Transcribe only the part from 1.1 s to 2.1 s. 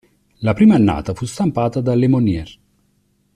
fu stampata da Le